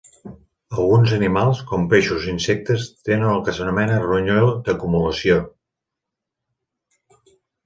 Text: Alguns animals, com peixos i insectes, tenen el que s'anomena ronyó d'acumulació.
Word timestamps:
Alguns 0.75 1.11
animals, 1.17 1.59
com 1.71 1.83
peixos 1.91 2.25
i 2.27 2.31
insectes, 2.31 2.85
tenen 3.09 3.27
el 3.35 3.43
que 3.49 3.55
s'anomena 3.59 3.99
ronyó 4.07 4.49
d'acumulació. 4.71 5.37